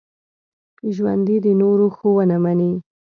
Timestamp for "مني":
2.43-2.71